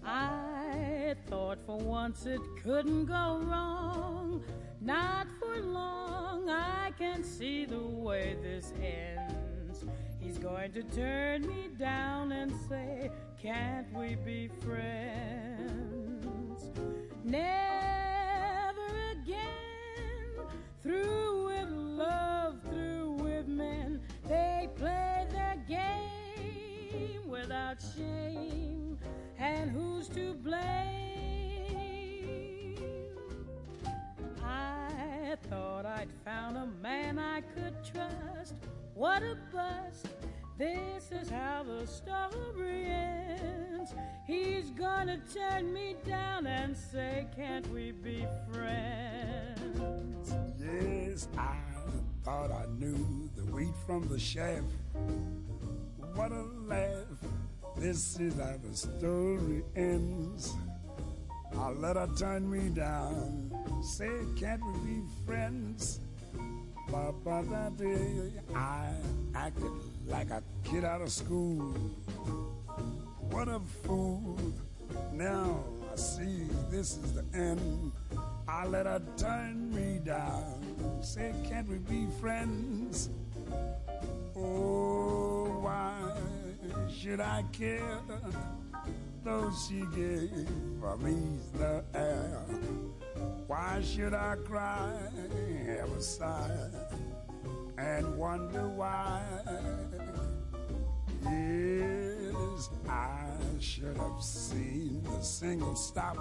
[0.02, 4.42] I thought for once it couldn't go wrong.
[4.80, 9.29] Not for long, I can see the way this ends.
[10.40, 13.10] Going to turn me down and say,
[13.42, 16.70] Can't we be friends?
[17.22, 20.46] Never again.
[20.82, 24.00] Through with love, through with men.
[24.26, 28.98] They play their game without shame.
[29.38, 30.64] And who's to blame?
[34.42, 38.54] I thought I'd found a man I could trust.
[39.00, 40.08] What a bust.
[40.58, 43.94] This is how the story ends.
[44.26, 50.34] He's gonna turn me down and say, Can't we be friends?
[50.58, 51.56] Yes, I
[52.26, 54.64] thought I knew the wheat from the chaff.
[56.12, 57.06] What a laugh.
[57.78, 60.52] This is how the story ends.
[61.56, 63.50] I let her turn me down.
[63.82, 66.00] Say, can't we be friends?
[68.54, 68.92] I
[69.34, 69.70] acted
[70.06, 71.72] like a kid out of school.
[73.30, 74.36] What a fool.
[75.12, 75.62] Now
[75.92, 77.92] I see this is the end.
[78.48, 81.00] I let her turn me down.
[81.00, 83.08] Say, can't we be friends?
[84.36, 85.92] Oh, why
[86.92, 87.98] should I care?
[89.22, 90.48] Though she gave
[91.02, 91.16] me
[91.54, 92.42] the air.
[93.46, 94.92] Why should I cry,
[95.66, 96.70] have a sigh,
[97.78, 99.22] and wonder why?
[101.24, 103.26] Yes, I
[103.60, 106.16] should have seen the single stop.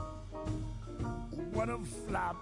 [1.53, 1.77] What a
[2.07, 2.35] flop.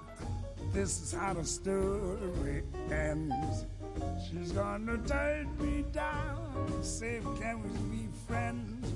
[0.73, 3.65] This is how the story ends.
[4.29, 6.83] She's gonna turn me down.
[6.83, 8.93] Say, can we be friends?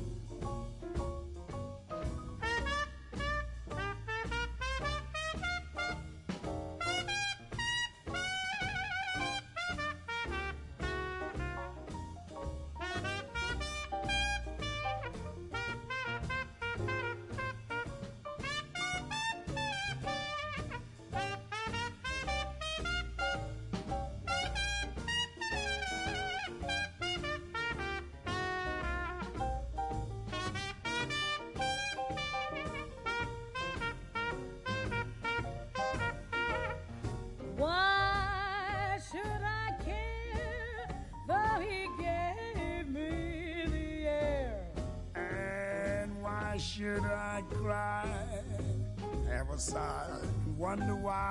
[50.72, 51.31] Wonder why?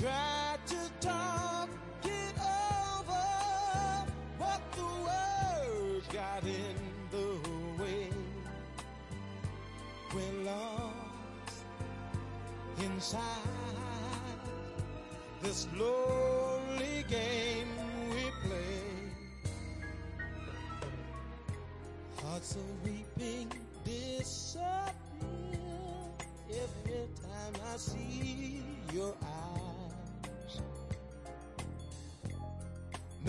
[0.00, 1.68] Tried to talk
[2.04, 4.06] it over,
[4.38, 6.76] but the words got in
[7.10, 8.08] the way.
[10.14, 11.64] We're lost
[12.82, 13.20] inside
[15.42, 17.68] this lonely game
[18.08, 18.82] we play.
[22.22, 22.89] Hearts are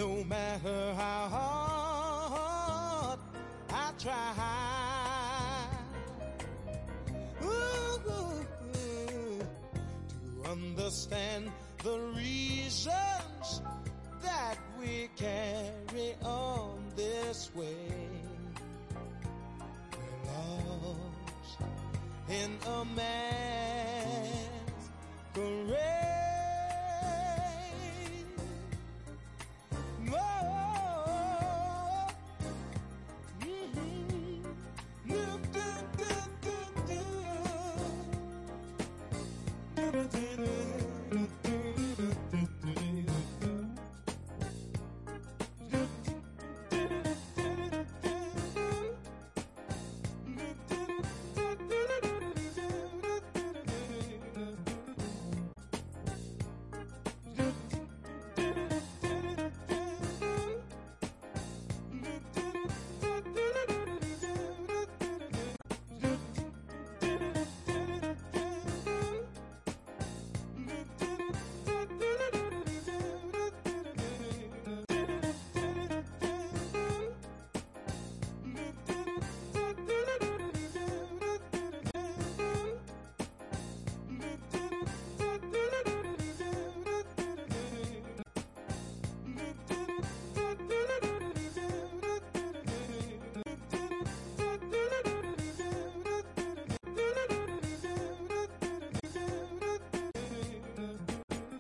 [0.01, 3.19] No matter how hard
[3.69, 4.33] I try.
[7.43, 8.45] Ooh, ooh,
[8.79, 9.39] ooh,
[10.09, 11.51] to understand
[11.83, 12.40] the reasons